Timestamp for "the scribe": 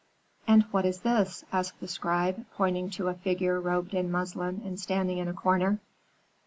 1.79-2.47